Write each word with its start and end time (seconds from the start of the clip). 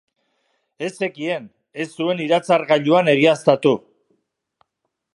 Ez 0.87 0.89
zekien, 1.07 1.45
ez 1.85 1.87
zuen 1.99 2.25
iratzargailuan 2.25 3.15
egiaztatu. 3.17 3.79